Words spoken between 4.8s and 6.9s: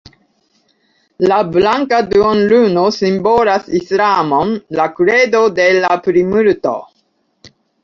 la kredo de la plimulto.